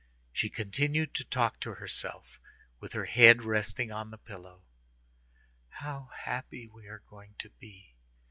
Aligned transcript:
She 0.33 0.49
continued 0.49 1.13
to 1.13 1.23
talk 1.23 1.59
to 1.59 1.75
herself, 1.75 2.39
with 2.79 2.93
her 2.93 3.05
head 3.05 3.43
resting 3.45 3.91
on 3.91 4.09
the 4.09 4.17
pillow: 4.17 4.63
"How 5.69 6.09
happy 6.17 6.67
we 6.67 6.87
are 6.87 7.03
going 7.07 7.35
to 7.37 7.51
be! 7.59 7.93